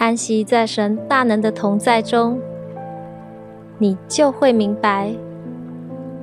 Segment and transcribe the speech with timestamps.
[0.00, 2.40] 安息在神大能的同在中，
[3.76, 5.12] 你就会明白，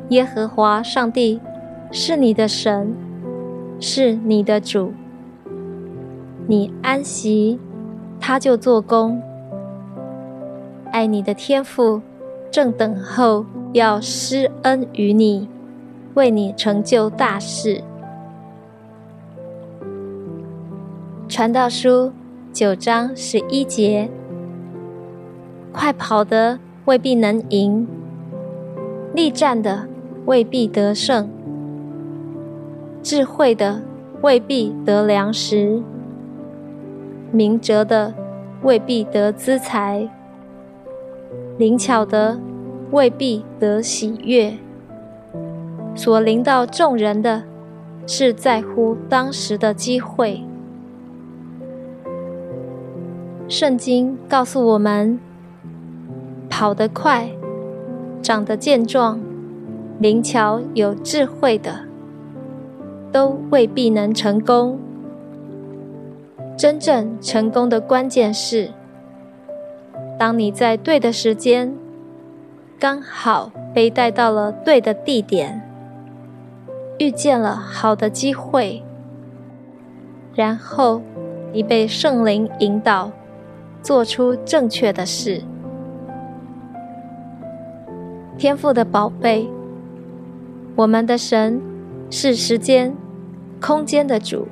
[0.10, 1.40] 耶和华上帝
[1.92, 2.92] 是你的神，
[3.80, 4.94] 是你的主。
[6.48, 7.60] 你安息，
[8.20, 9.22] 他就做工。
[10.92, 12.02] 爱你的天父
[12.50, 15.48] 正等候要施恩于你，
[16.16, 17.84] 为你成就大事。
[21.30, 22.12] 传道书
[22.58, 24.10] 九章十一节：
[25.72, 27.88] 快跑的未必能赢，
[29.14, 29.88] 力战的
[30.26, 31.30] 未必得胜，
[33.04, 33.84] 智慧的
[34.24, 35.84] 未必得粮食，
[37.32, 38.16] 明哲的
[38.64, 40.10] 未必得资财，
[41.60, 42.40] 灵巧的
[42.90, 44.58] 未必得喜悦。
[45.94, 47.44] 所临到众人的，
[48.08, 50.42] 是在乎当时的机会。
[53.50, 55.18] 圣经告诉我们：
[56.50, 57.30] 跑得快、
[58.22, 59.22] 长得健壮、
[60.00, 61.86] 灵巧有智慧的，
[63.10, 64.78] 都未必能成功。
[66.58, 68.72] 真正成功的关键是，
[70.20, 71.74] 当你在对的时间，
[72.78, 75.62] 刚好被带到了对的地点，
[77.00, 78.84] 遇见了好的机会，
[80.36, 81.02] 然后
[81.54, 83.10] 你被圣灵引导。
[83.88, 85.42] 做出正确的事。
[88.38, 89.48] 天赋的宝贝，
[90.76, 91.62] 我们的神
[92.10, 92.94] 是时间、
[93.62, 94.46] 空间的主，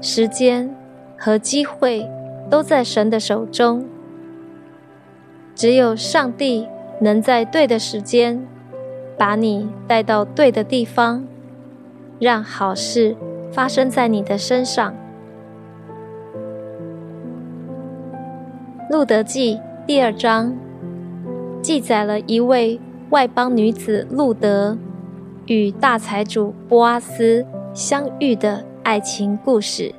[0.00, 0.72] 时间
[1.18, 2.08] 和机会
[2.48, 3.84] 都在神的手中。
[5.52, 6.68] 只有上帝
[7.00, 8.46] 能在对的时间
[9.18, 11.26] 把你带到对的地方，
[12.20, 13.16] 让好事
[13.50, 14.94] 发生在你的身上。
[18.88, 20.56] 路德记第二章
[21.60, 22.80] 记载了一位
[23.10, 24.78] 外邦女子路德
[25.46, 27.44] 与大财主波阿斯
[27.74, 29.92] 相遇的爱情故事。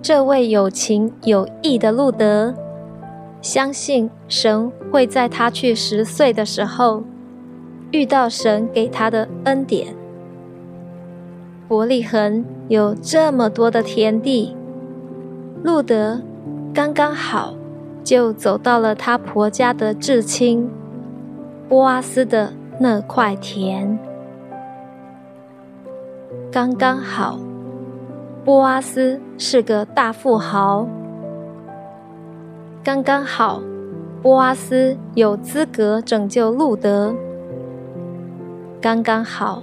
[0.00, 2.54] 这位有情有义的路德，
[3.42, 7.04] 相信神会在他去十岁的时候
[7.90, 9.94] 遇到神给他的恩典。
[11.68, 14.56] 伯利恒有这么多的田地。
[15.64, 16.20] 路德
[16.74, 17.54] 刚刚好
[18.04, 20.70] 就走到了他婆家的至亲
[21.70, 23.98] 波阿斯的那块田。
[26.52, 27.38] 刚刚好，
[28.44, 30.86] 波阿斯是个大富豪。
[32.82, 33.62] 刚刚好，
[34.20, 37.14] 波阿斯有资格拯救路德。
[38.82, 39.62] 刚刚好，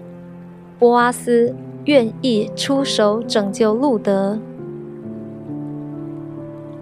[0.79, 1.53] 波阿斯
[1.85, 4.39] 愿意出手拯救路德。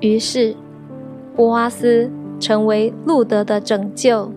[0.02, 0.56] 于是，
[1.36, 4.32] 波阿斯成为路德的拯救，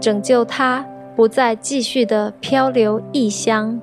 [0.00, 0.86] 拯救他
[1.16, 3.80] 不再继续的漂流异乡，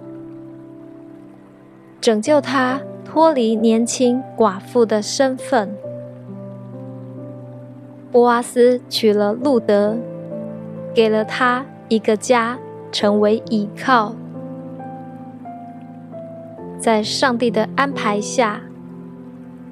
[1.99, 5.75] 拯救他脱离年轻寡妇的身份。
[8.09, 9.97] 波阿斯娶了路德，
[10.93, 12.57] 给了他一个家，
[12.89, 14.15] 成为依靠。
[16.79, 18.61] 在上帝的安排下。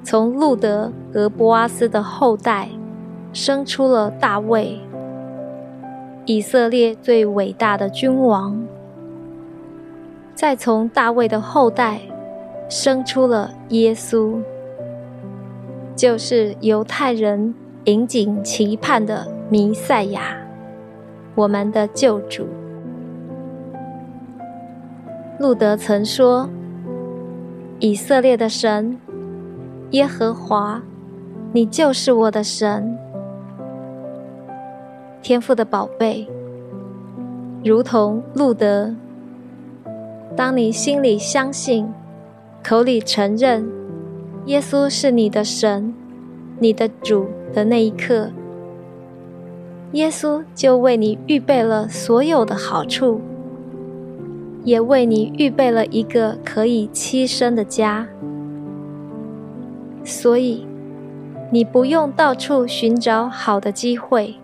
[0.04, 2.68] 从路德和波阿斯的后代
[3.32, 4.78] 生出了大卫，
[6.26, 8.62] 以色列最伟大的君王。
[10.34, 12.00] 再从大卫的后代
[12.68, 14.38] 生出了耶稣，
[15.96, 20.36] 就是犹太人引颈期盼的弥赛亚，
[21.34, 22.46] 我们的救主。
[25.38, 26.48] 路德曾说
[27.80, 28.98] ：“以色列的神。”
[29.94, 30.82] 耶和华，
[31.52, 32.98] 你就是我的神，
[35.22, 36.26] 天父的宝贝，
[37.62, 38.92] 如同路德。
[40.34, 41.86] 当你心里相信，
[42.60, 43.68] 口里承认
[44.46, 45.94] 耶稣是你的神、
[46.58, 48.30] 你的主的那一刻，
[49.92, 53.20] 耶稣就为你预备了所有的好处，
[54.64, 58.08] 也为你预备了一个可以栖身的家。
[60.04, 60.66] 所以
[61.50, 64.34] 你不用到处寻找好的机会。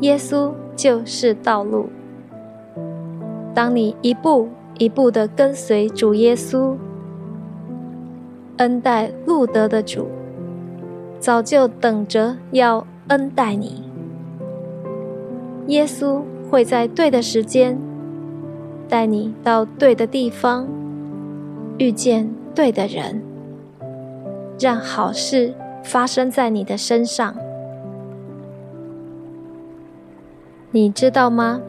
[0.00, 1.88] 耶稣就是道路。
[3.54, 4.48] 当你一步
[4.78, 6.74] 一步的跟随主耶稣，
[8.56, 10.08] 恩待路德的主，
[11.20, 13.84] 早就等着要恩待你。
[15.68, 16.20] 耶稣
[16.50, 17.78] 会在对的时间
[18.88, 20.66] 带你到对的地方，
[21.78, 23.22] 遇见对的人，
[24.58, 25.52] 让好事
[25.82, 27.34] 发生在你的身上。
[30.70, 31.60] 你知道吗？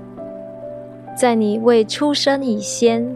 [1.16, 3.16] 在你未出生以前，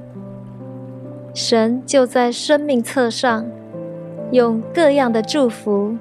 [1.33, 3.45] 神就在生命册上
[4.31, 5.97] 用各样的祝福，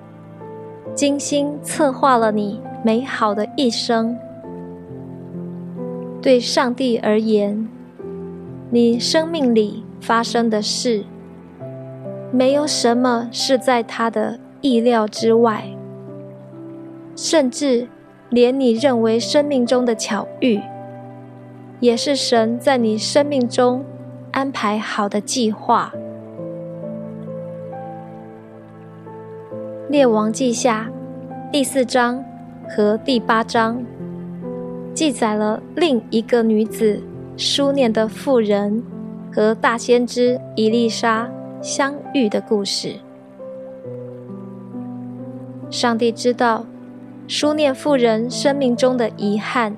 [0.94, 4.16] 精心策划了你美好的一生。
[6.20, 7.68] 对上帝而言，
[8.70, 11.04] 你生命里发生的事，
[12.30, 15.64] 没有什么是在他的意料之外，
[17.14, 17.88] 甚至。
[18.30, 20.60] 连你认为生命中的巧遇，
[21.80, 23.82] 也是神在你生命中
[24.32, 25.90] 安排好的计划。
[29.88, 30.90] 列王记下
[31.50, 32.22] 第四章
[32.68, 33.82] 和第八章
[34.92, 37.02] 记载了另一个女子
[37.34, 38.82] 书念的妇人
[39.32, 41.26] 和大先知伊丽莎
[41.60, 42.94] 相遇的故事。
[45.70, 46.64] 上帝知道。
[47.30, 49.76] 书念妇人生命中的遗憾，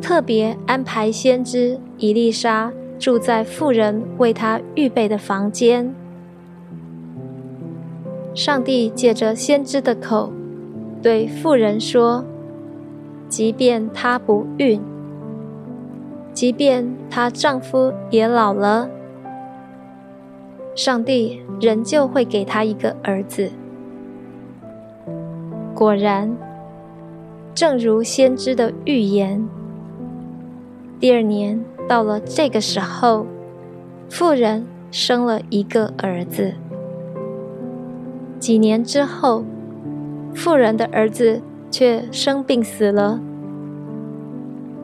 [0.00, 5.92] 特别安排先知伊丽莎住在妇人为她预备的房间。
[8.32, 10.32] 上帝借着先知的口
[11.02, 12.24] 对妇人说
[13.28, 14.80] ：“即便她不孕，
[16.32, 18.88] 即便她丈夫也老了，
[20.74, 23.50] 上帝仍旧会给他一个儿子。”
[25.74, 26.36] 果然，
[27.54, 29.48] 正如先知的预言，
[31.00, 33.26] 第二年到了这个时候，
[34.08, 36.54] 妇人生了一个儿子。
[38.38, 39.44] 几年之后，
[40.34, 41.40] 妇人的儿子
[41.70, 43.20] 却生病死了。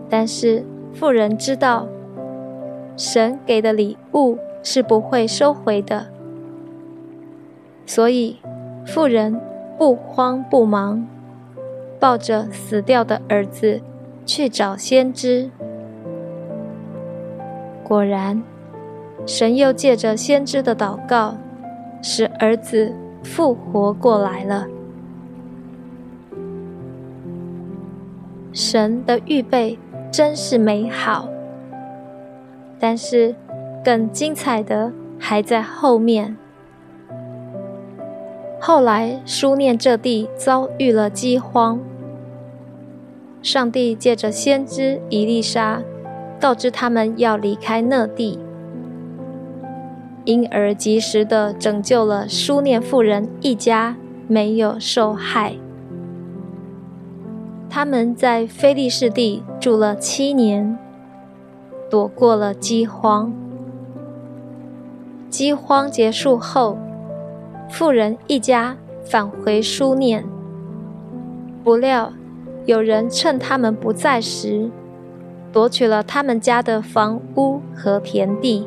[0.09, 0.65] 但是
[0.95, 1.87] 妇人知道，
[2.97, 4.39] 神给的礼物
[4.71, 6.09] 是不会收回的，
[7.87, 8.37] 所以
[8.85, 9.41] 妇人。
[9.79, 11.07] 不慌不忙，
[12.01, 13.81] 抱着死掉的儿子
[14.27, 15.51] 去找先知。
[17.85, 18.43] 果然，
[19.25, 21.37] 神又借着先知的祷告，
[22.03, 22.93] 使儿子
[23.23, 24.67] 复活过来了。
[28.53, 29.79] 神的预备
[30.11, 31.29] 真是美好，
[32.81, 33.33] 但是
[33.89, 36.37] 更精彩的还在后面。
[38.61, 41.81] 后来，书念这地遭遇了饥荒。
[43.41, 45.81] 上帝借着先知伊丽莎，
[46.39, 48.39] 告知他们要离开那地，
[50.27, 53.97] 因而及时的拯救了书念妇人一家，
[54.27, 55.55] 没有受害。
[57.71, 60.79] 他们在菲利士地住了七年，
[61.89, 63.33] 躲过了饥荒。
[65.29, 66.79] 饥荒结束后。
[67.71, 70.25] 富人一家返回苏念，
[71.63, 72.13] 不料
[72.65, 74.71] 有人趁他们不在时，
[75.53, 78.67] 夺取了他们家的房屋和田地。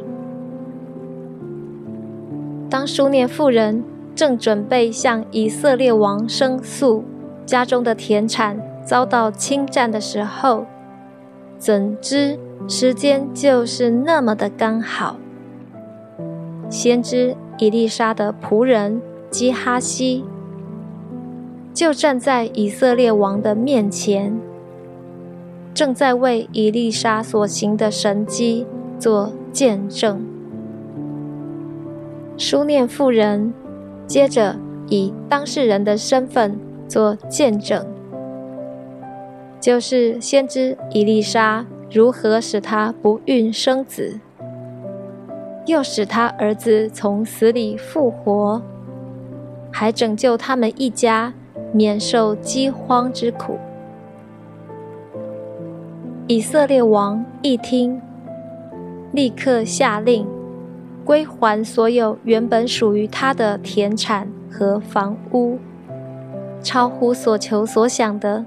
[2.70, 3.84] 当书念妇人
[4.16, 7.04] 正准备向以色列王申诉
[7.46, 10.66] 家中的田产遭到侵占的时候，
[11.58, 12.38] 怎知
[12.68, 15.18] 时间就是那么的刚好，
[16.72, 17.36] 先知。
[17.60, 19.00] 伊丽莎的仆人
[19.30, 20.26] 基哈西
[21.76, 24.36] 就站在以色列王的面前，
[25.72, 28.66] 正在为伊丽莎所行的神迹
[28.98, 30.26] 做见证。
[32.36, 33.54] 书念妇人
[34.08, 34.56] 接着
[34.88, 37.86] 以当事人的身份做见证，
[39.60, 44.20] 就是先知伊丽莎如何使她不孕生子。
[45.66, 48.62] 又使他儿子从死里复活，
[49.72, 51.34] 还拯救他们一家
[51.72, 53.58] 免受饥荒之苦。
[56.28, 58.02] 以色列王一听，
[59.12, 60.26] 立刻下令
[61.06, 65.60] 归还所有原本属于他的田产和房屋，
[66.64, 68.46] 超乎所求所想的，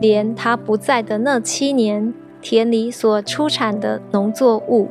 [0.00, 4.88] 连他不在的那七年田里所出产的农作物。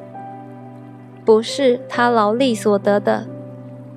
[1.23, 3.27] 不是他劳力所得的，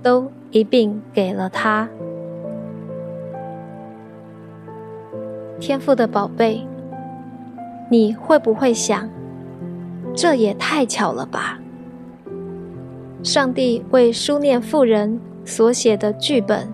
[0.03, 1.89] 都一并给了他。
[5.59, 6.67] 天赋的宝贝，
[7.91, 9.09] 你会不会想，
[10.15, 11.59] 这也太巧了吧？
[13.23, 16.69] 上帝为书念妇人所写的剧本，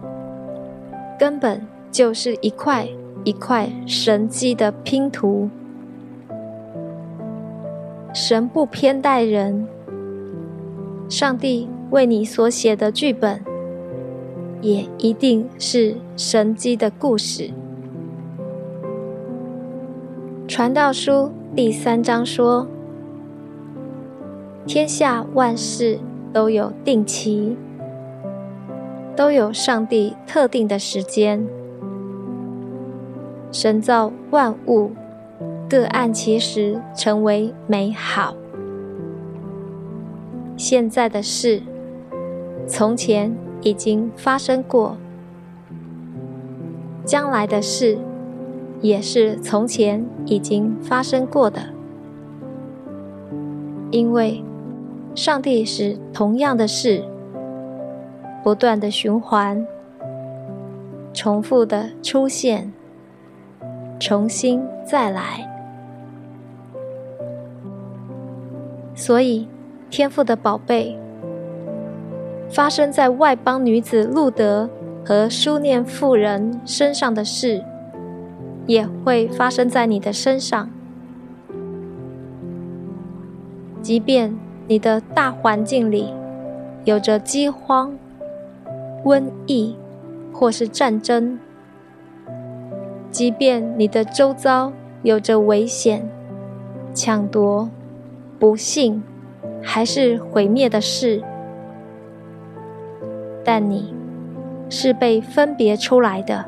[1.17, 2.89] 根本就是一块
[3.23, 5.49] 一块神迹的拼图。
[8.13, 9.69] 神不偏待人，
[11.11, 13.43] 上帝为你所写的剧本，
[14.63, 17.51] 也一定是神迹的故事。
[20.47, 22.65] 传道书第三章说
[24.65, 25.99] ：“天下万事
[26.33, 27.57] 都有定期，
[29.17, 31.45] 都有上帝特定的时间。
[33.51, 34.93] 神造万物。”
[35.69, 38.35] 各按其时成为美好。
[40.61, 41.63] 现在的事，
[42.67, 44.95] 从前已经发生过；
[47.03, 47.97] 将来的事，
[48.83, 51.63] 也是从前已经发生过的。
[53.91, 54.45] 因为
[55.15, 57.03] 上帝使同样的事
[58.45, 59.67] 不断的循环、
[61.15, 62.71] 重复的出现、
[63.99, 65.49] 重新再来。
[68.95, 69.49] 所以，
[69.91, 70.97] 天赋的宝贝，
[72.49, 74.71] 发生在外邦女子路德
[75.05, 77.65] 和书念妇人身上的事，
[78.67, 80.71] 也会发生在你的身上。
[83.83, 86.15] 即便你的大环境里
[86.85, 87.93] 有着饥荒、
[89.05, 89.75] 瘟疫
[90.33, 91.37] 或是战争，
[93.11, 96.09] 即便你的周遭有着危险、
[96.95, 97.69] 抢夺。
[98.39, 99.03] 不幸
[99.63, 101.23] 还是毁灭的事，
[103.45, 103.95] 但你
[104.69, 106.45] 是被分别出来的，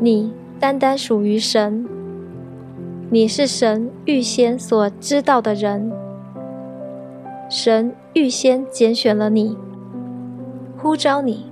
[0.00, 1.86] 你单单属于神，
[3.10, 5.92] 你是神预先所知道的人，
[7.48, 9.56] 神预先拣选了你，
[10.78, 11.46] 呼召你，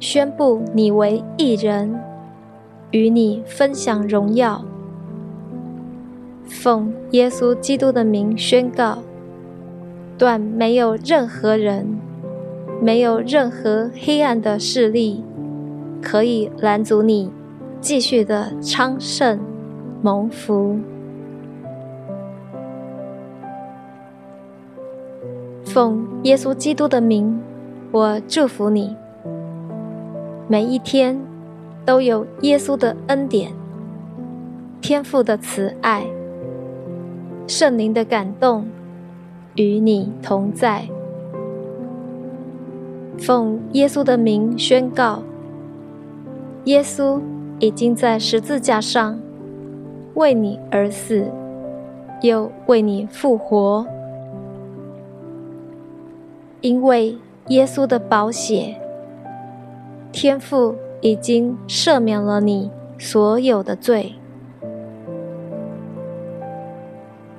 [0.00, 1.98] 宣布你为一人，
[2.90, 4.64] 与你分享荣耀。
[6.52, 8.98] 奉耶稣基督的名宣告：
[10.18, 11.98] 断没有任何人，
[12.80, 15.24] 没有任何黑暗的势力，
[16.02, 17.32] 可以拦阻你
[17.80, 19.40] 继续的昌盛
[20.02, 20.78] 蒙福。
[25.64, 27.40] 奉耶稣基督的名，
[27.90, 28.94] 我祝福你，
[30.46, 31.18] 每一天
[31.86, 33.52] 都有耶稣的恩典、
[34.82, 36.04] 天父的慈爱。
[37.46, 38.66] 圣灵的感动
[39.56, 40.86] 与你同在。
[43.18, 45.22] 奉耶稣的名宣告：
[46.64, 47.20] 耶稣
[47.58, 49.18] 已经在十字架上
[50.14, 51.26] 为你而死，
[52.22, 53.86] 又为你复活。
[56.60, 57.18] 因为
[57.48, 58.76] 耶稣的宝血，
[60.12, 64.14] 天父已经赦免了你所有的罪。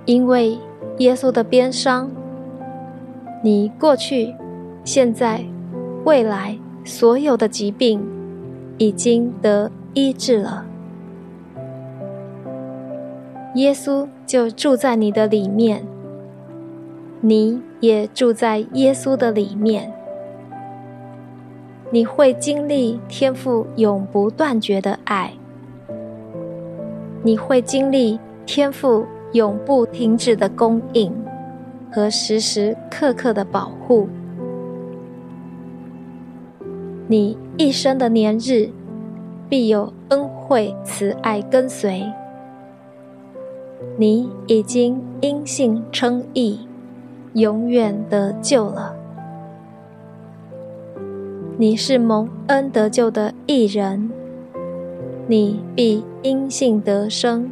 [0.05, 0.57] 因为
[0.97, 2.11] 耶稣的鞭伤，
[3.41, 4.35] 你过去、
[4.83, 5.43] 现在、
[6.03, 8.05] 未来所有的疾病
[8.77, 10.65] 已经得医治了。
[13.55, 15.85] 耶稣就住在你的里面，
[17.21, 19.93] 你也住在耶稣的里面。
[21.91, 25.33] 你会经历天赋永不断绝的爱，
[27.21, 29.05] 你会经历天赋。
[29.33, 31.11] 永不停止的供应
[31.91, 34.07] 和时时刻刻的保护，
[37.07, 38.69] 你一生的年日
[39.49, 42.03] 必有恩惠慈爱跟随。
[43.97, 46.67] 你已经因信称义，
[47.33, 48.95] 永远得救了。
[51.57, 54.09] 你是蒙恩得救的义人，
[55.27, 57.51] 你必因信得生。